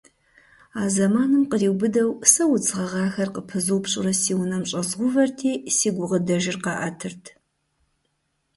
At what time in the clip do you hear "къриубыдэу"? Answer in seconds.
1.51-2.11